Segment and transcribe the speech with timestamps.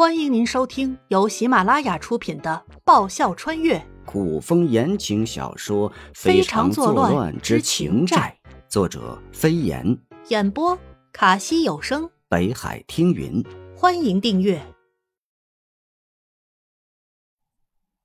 [0.00, 8.34] 欢迎您收听由喜马拉雅出品的《爆笑穿越古风言情小说《非常作乱之情债》，
[8.66, 10.78] 作者飞檐，演播
[11.12, 13.44] 卡西有声，北海听云。
[13.76, 14.74] 欢迎订阅。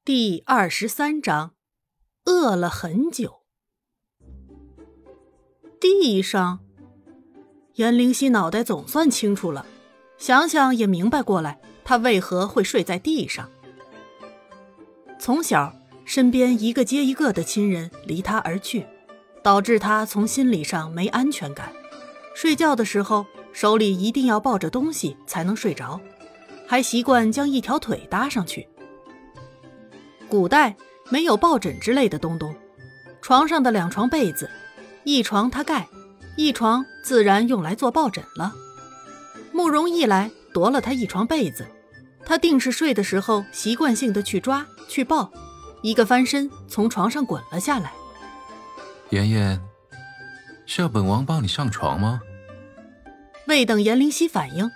[0.03, 1.53] 第二十三章，
[2.25, 3.43] 饿了很久。
[5.79, 6.59] 地上，
[7.75, 9.65] 颜灵犀脑袋总算清楚了，
[10.17, 11.61] 想想也明白过来。
[11.85, 13.49] 他为何会睡在地上？
[15.19, 15.73] 从小，
[16.03, 18.85] 身边一个接一个的亲人离他而去，
[19.43, 21.71] 导致他从心理上没安全感。
[22.33, 26.01] 睡觉的时候，手里一定要抱着东西才能睡着，
[26.67, 28.67] 还习惯将一条腿搭上去。
[30.27, 30.75] 古代
[31.09, 32.53] 没有抱枕之类的东东，
[33.21, 34.49] 床上的两床被子，
[35.03, 35.87] 一床他盖，
[36.35, 38.53] 一床自然用来做抱枕了。
[39.53, 41.67] 慕容一来夺了他一床被子。
[42.25, 45.29] 他定是睡的时候，习惯性的去抓去抱，
[45.81, 47.91] 一个翻身从床上滚了下来。
[49.09, 49.61] 妍妍，
[50.65, 52.21] 是要本王帮你上床吗？
[53.47, 54.71] 未等颜灵犀反应，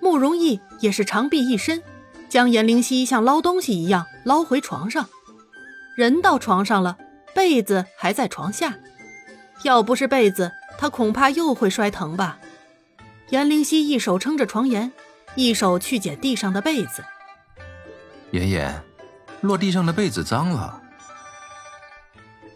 [0.00, 1.82] 慕容逸也是长臂一伸，
[2.28, 5.08] 将颜灵犀像捞东西一样捞回床上。
[5.96, 6.96] 人到床上了，
[7.34, 8.78] 被子还在床下，
[9.64, 12.38] 要不是被子，他恐怕又会摔疼吧。
[13.30, 14.92] 颜灵犀一手撑着床沿。
[15.36, 17.04] 一手去捡地上的被子，
[18.30, 18.82] 妍妍，
[19.40, 20.80] 落地上的被子脏了。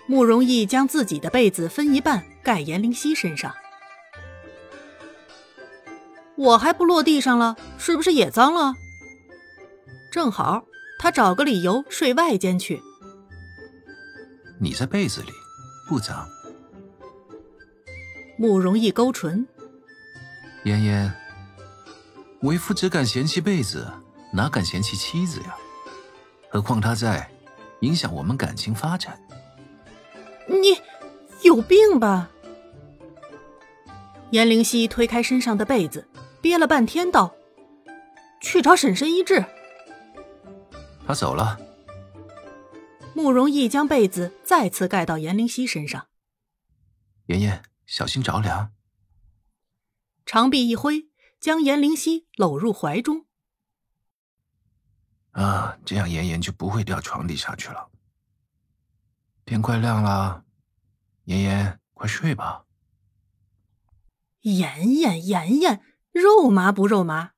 [0.06, 3.54] 慕容易将自己的被子分一半盖严灵犀身上，
[6.36, 8.74] 我还不落地上了，是不是也脏了？
[10.10, 10.64] 正好
[10.98, 12.80] 他找个理由睡外间去。
[14.60, 15.32] 你在被子里
[15.88, 16.26] 不脏。
[18.38, 19.46] 慕容易勾唇，
[20.64, 21.12] 妍妍。
[22.42, 23.90] 为夫只敢嫌弃被子，
[24.32, 25.56] 哪敢嫌弃妻子呀？
[26.50, 27.30] 何况他在，
[27.80, 29.20] 影响我们感情发展。
[30.46, 30.80] 你
[31.42, 32.30] 有病吧？
[34.30, 36.06] 颜灵犀推开身上的被子，
[36.40, 37.34] 憋了半天道
[38.40, 39.44] ：“去找婶婶医治。”
[41.06, 41.58] 他走了。
[43.14, 46.06] 慕容易将被子再次盖到颜灵犀身上。
[47.26, 48.70] 妍妍，小心着凉。
[50.24, 51.07] 长臂一挥。
[51.40, 53.26] 将颜灵犀搂入怀中。
[55.32, 57.88] 啊，这样妍妍就不会掉床底下去了。
[59.44, 60.44] 天快亮了，
[61.24, 62.64] 妍妍，快睡吧。
[64.42, 65.80] 妍妍，妍妍，
[66.12, 67.32] 肉麻不肉麻？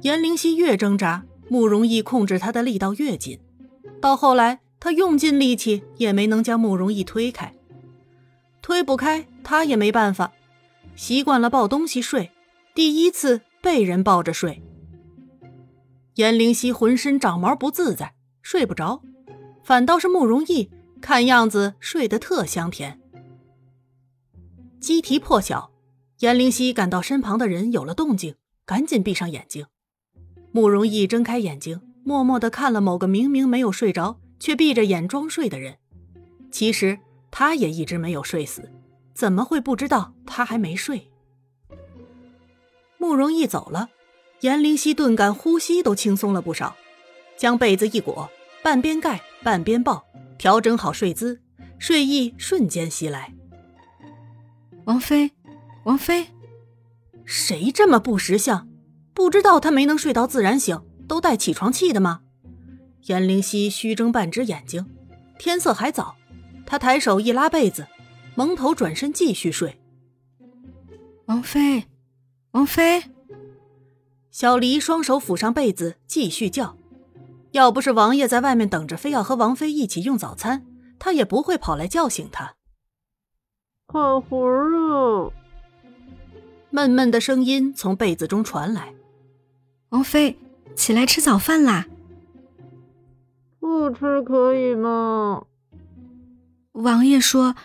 [0.00, 3.40] 颜灵犀越挣扎，慕容易控制她的力道越紧，
[4.00, 7.54] 到后来，她用尽力气也没能将慕容易推开。
[8.60, 10.32] 推不开，他也没办法，
[10.96, 12.32] 习惯了抱东西睡。
[12.74, 14.60] 第一次被人抱着睡，
[16.16, 19.00] 颜灵犀浑身长毛不自在，睡不着，
[19.62, 20.68] 反倒是慕容易
[21.00, 23.00] 看样子睡得特香甜。
[24.80, 25.70] 鸡啼破晓，
[26.18, 28.34] 颜灵犀感到身旁的人有了动静，
[28.66, 29.66] 赶紧闭上眼睛。
[30.50, 35.78] 慕容易睁开眼睛，默默地看了某个明明没有睡着却闭着眼装睡的人。
[36.50, 36.98] 其实
[37.30, 38.68] 他也一直没有睡死，
[39.14, 41.12] 怎么会不知道他还没睡？
[43.04, 43.90] 慕容逸走了，
[44.40, 46.74] 颜灵犀顿感呼吸都轻松了不少，
[47.36, 48.30] 将被子一裹，
[48.62, 50.02] 半边盖半边抱，
[50.38, 51.38] 调整好睡姿，
[51.78, 53.34] 睡意瞬间袭来。
[54.86, 55.30] 王妃，
[55.84, 56.28] 王妃，
[57.26, 58.66] 谁这么不识相？
[59.12, 62.22] 不知道他没能睡到自然醒，都带起床气的吗？
[63.02, 64.86] 颜灵犀虚睁半只眼睛，
[65.38, 66.16] 天色还早，
[66.64, 67.86] 他抬手一拉被子，
[68.34, 69.78] 蒙头转身继续睡。
[71.26, 71.84] 王妃。
[72.54, 73.02] 王妃，
[74.30, 76.76] 小黎双手抚上被子，继续叫。
[77.50, 80.64] 要不是王爷在外面等着，非要和王妃一起用早餐，
[81.00, 82.54] 他也不会跑来叫醒他。
[83.88, 85.32] 好活啊！
[86.70, 88.94] 闷闷的声音从被子中传来。
[89.88, 90.38] 王妃，
[90.76, 91.88] 起来吃早饭啦！
[93.58, 95.44] 不吃可以吗？
[96.70, 97.56] 王爷说。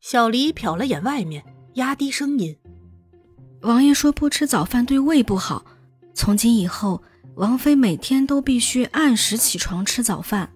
[0.00, 1.44] 小黎瞟了眼外面，
[1.74, 2.56] 压低声音。
[3.62, 5.64] 王爷说不吃早饭对胃不好，
[6.14, 7.02] 从今以后，
[7.34, 10.52] 王妃每天都必须按时起床吃早饭。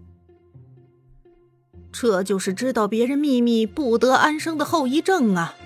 [1.91, 5.57] 这就是知道别人秘密不得安生的后遗症啊！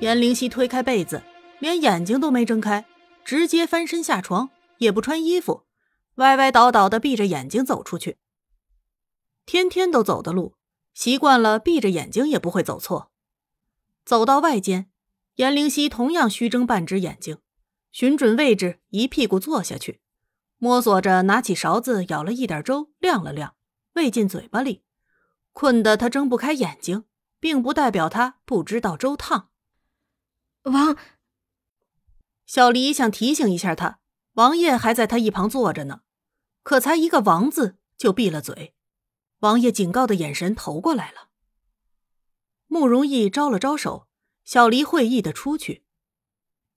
[0.00, 1.22] 颜灵犀推开被子，
[1.58, 2.86] 连眼睛都没睁开，
[3.22, 4.48] 直接翻身下床，
[4.78, 5.64] 也不穿衣服，
[6.16, 8.16] 歪歪倒倒的闭着眼睛走出去。
[9.44, 10.54] 天天都走的路，
[10.94, 13.10] 习惯了，闭着眼睛也不会走错。
[14.06, 14.90] 走到外间。
[15.36, 17.38] 颜灵犀同样虚睁半只眼睛，
[17.92, 20.00] 寻准位置，一屁股坐下去，
[20.56, 23.54] 摸索着拿起勺子舀了一点粥，晾了晾，
[23.92, 24.82] 喂进嘴巴里。
[25.52, 27.04] 困得他睁不开眼睛，
[27.38, 29.50] 并不代表他不知道粥烫。
[30.62, 30.96] 王
[32.46, 34.00] 小黎想提醒一下他，
[34.32, 36.00] 王爷还在他一旁坐着呢，
[36.62, 38.74] 可才一个“王”字就闭了嘴。
[39.40, 41.28] 王爷警告的眼神投过来了。
[42.68, 44.05] 慕容易招了招手，
[44.46, 45.82] 小黎会意的出去。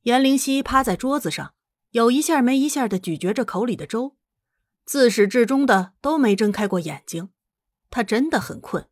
[0.01, 1.53] 颜灵溪趴在桌子上，
[1.91, 4.17] 有一下没一下的咀嚼着口里的粥，
[4.85, 7.29] 自始至终的都没睁开过眼睛。
[7.91, 8.89] 他真的很困，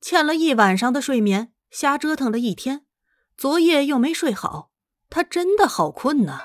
[0.00, 2.86] 欠了一晚上的睡眠，瞎折腾了一天，
[3.36, 4.70] 昨夜又没睡好，
[5.10, 6.42] 他真的好困呐。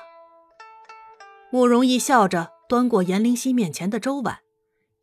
[1.52, 4.40] 慕容易笑着端过颜灵溪面前的粥碗，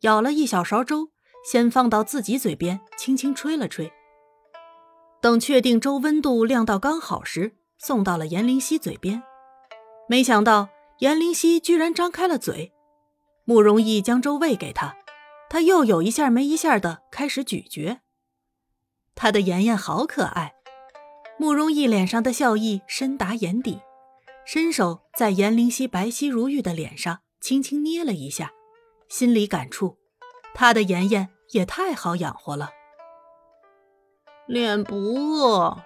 [0.00, 1.10] 舀了一小勺粥，
[1.50, 3.90] 先放到自己嘴边，轻轻吹了吹。
[5.26, 9.24] 等确定粥温度晾到刚好时，送到了颜灵溪嘴边。
[10.08, 10.68] 没想到
[11.00, 12.72] 颜灵溪居然张开了嘴，
[13.44, 14.94] 慕容易将粥喂给他。
[15.50, 17.98] 他又有一下没一下的开始咀嚼，
[19.16, 20.54] 他的妍妍好可爱。
[21.40, 23.80] 慕容易脸上的笑意深达眼底，
[24.44, 28.52] 伸手在颜灵溪白皙如玉的脸上轻轻捏了一下，
[29.08, 29.98] 心里感触，
[30.54, 32.70] 他的妍妍也太好养活了。
[34.46, 35.82] 脸不饿。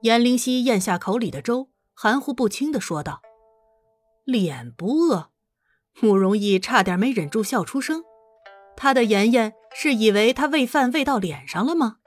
[0.00, 3.20] 颜灵溪咽下口里的粥，含糊不清的说道
[4.24, 5.30] ：“脸不饿。”
[6.00, 8.02] 慕容易差点没忍住笑出声，
[8.76, 11.98] 他的妍妍是以为他喂饭喂到脸上了吗？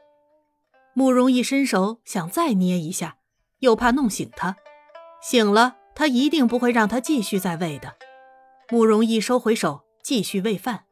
[0.93, 3.17] 慕容易伸手想再捏一下，
[3.59, 4.57] 又怕弄醒他，
[5.21, 7.95] 醒了他一定不会让他继续再喂的。
[8.69, 10.85] 慕容易收回手，继续喂饭。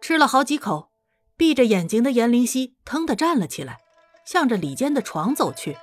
[0.00, 0.87] 吃了好几口，
[1.38, 3.78] 闭着眼睛的颜灵溪腾地站了起来，
[4.24, 5.78] 向着里间的床走去，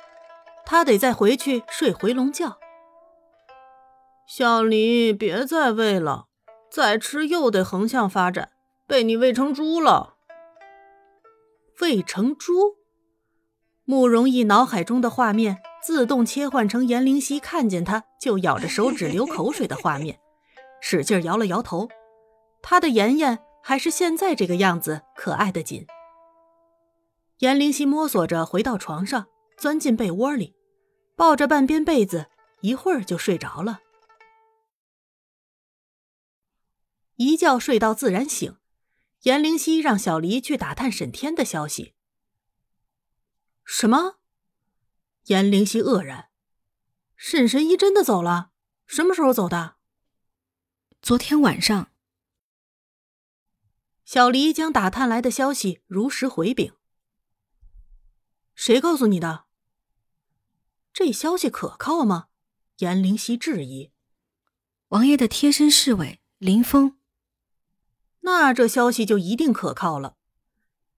[0.65, 2.57] 他得再回去睡回笼觉。
[4.27, 6.25] 小黎，别再喂了，
[6.69, 8.51] 再吃又得横向发展，
[8.85, 10.15] 被你喂成猪了。
[11.79, 12.75] 喂成猪？
[13.85, 20.19] 慕容易脑海中的画面自动切换成颜灵溪看见他就咬着手指流口水的画面，
[20.81, 21.87] 使劲摇了摇头。
[22.61, 25.87] 他的妍妍还是现在这个样子，可爱的紧。
[27.39, 29.25] 颜灵溪摸索着回到床上，
[29.57, 30.55] 钻进被窝里，
[31.15, 32.27] 抱着半边被子，
[32.61, 33.79] 一会儿就睡着了。
[37.15, 38.55] 一觉睡到自然醒，
[39.23, 41.95] 颜灵溪让小黎去打探沈天的消息。
[43.63, 44.17] 什么？
[45.23, 46.29] 颜灵溪愕然。
[47.15, 48.51] 沈神医真的走了？
[48.85, 49.77] 什么时候走的？
[51.01, 51.94] 昨天晚上。
[54.05, 56.73] 小黎将打探来的消息如实回禀。
[58.53, 59.45] 谁告诉你的？
[60.93, 62.27] 这消息可靠吗？
[62.77, 63.91] 颜灵溪质疑。
[64.89, 66.97] 王爷的贴身侍卫林峰。
[68.21, 70.17] 那这消息就一定可靠了。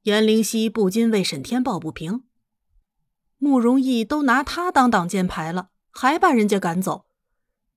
[0.01, 2.25] 颜灵溪不禁为沈天抱不平。
[3.37, 7.05] 慕容易都拿他当挡箭牌了，还把人家赶走。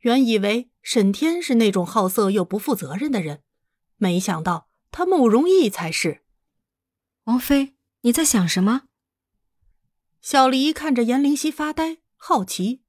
[0.00, 3.42] 原以为沈天是那种好色又不负责任的人，
[3.96, 6.22] 没想到他慕容逸才是。
[7.24, 8.82] 王妃，你在想什么？
[10.20, 12.82] 小黎看着严灵溪发呆，好奇。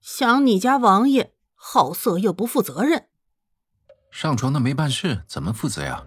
[0.00, 3.08] 想你家王爷好色又不负责任。
[4.10, 6.06] 上床的没办事，怎么负责呀？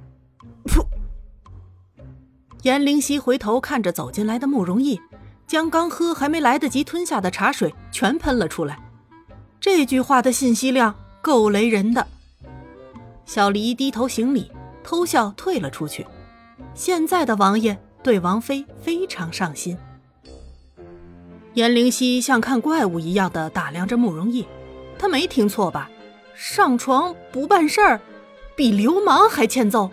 [0.65, 0.86] 噗！
[2.63, 5.00] 严灵溪回头看着走进来的慕容逸，
[5.45, 8.79] 将刚喝还没来得及吞下的茶水全喷了出来。
[9.60, 12.07] 这句话的信息量够雷人的。
[13.33, 14.51] 小黎低头行礼，
[14.83, 16.05] 偷笑退了出去。
[16.73, 19.77] 现在的王爷对王妃非常上心。
[21.53, 24.45] 颜灵溪像看怪物一样的打量着慕容易，
[25.00, 25.89] 他没听错吧？
[26.35, 28.01] 上床不办事儿，
[28.53, 29.89] 比流氓还欠揍。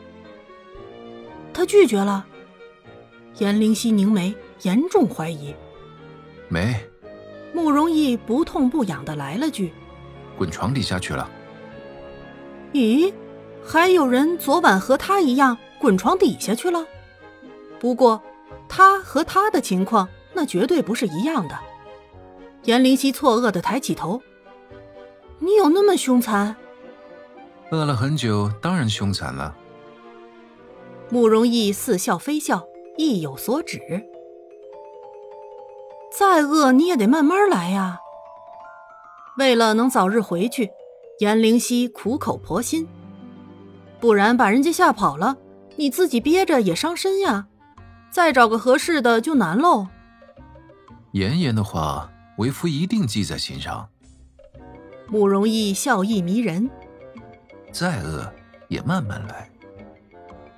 [1.55, 2.27] 他拒绝了。
[3.37, 5.55] 颜灵溪凝眉，严重怀疑。
[6.49, 6.75] 没。
[7.55, 9.73] 慕容易不痛不痒的来了句
[10.37, 11.31] ：“滚床底下去了。”
[12.75, 13.13] 咦，
[13.65, 16.87] 还有人昨晚和他一样滚床底下去了？
[17.79, 18.21] 不过，
[18.69, 21.59] 他和他的情况那绝对不是一样的。
[22.65, 24.21] 颜灵犀错愕的抬起头。
[25.39, 26.57] 你有那么凶残？
[27.71, 29.55] 饿了很久，当然凶残了。
[31.11, 33.81] 慕容易似笑非笑，意有所指。
[36.11, 38.01] 再饿你也得慢慢来呀。
[39.39, 40.71] 为了能早日回去，
[41.21, 42.89] 颜灵犀苦口婆心，
[44.01, 45.37] 不然把人家吓跑了，
[45.77, 47.49] 你自己憋着也伤身呀。
[48.11, 49.89] 再找个合适的就难喽。
[51.13, 53.89] 妍妍的话，为夫一定记在心上。
[55.09, 56.71] 慕容易笑意迷人，
[57.73, 58.33] 再饿
[58.69, 59.51] 也慢慢来。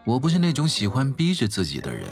[0.04, 2.06] 我不是那种喜欢逼着自己的人。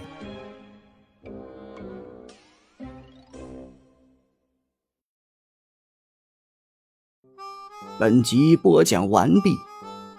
[7.98, 9.56] 本集播讲完毕，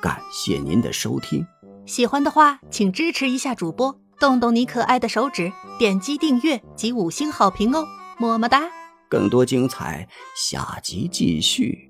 [0.01, 1.45] 感谢您的收听。
[1.85, 7.85] 喜欢的话，请支持一下主播，动动你可爱的手指，点击订阅及五星好评哦，
[8.19, 8.63] 么么哒！
[9.09, 11.88] 更多精彩，下集继续。